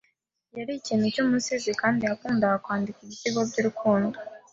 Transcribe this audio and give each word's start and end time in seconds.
Yari 0.57 0.71
ikintu 0.79 1.05
cyumusizi 1.13 1.71
kandi 1.81 2.01
yakundaga 2.09 2.57
kwandika 2.63 2.99
ibisigo 3.01 3.39
byurukundo. 3.49 4.17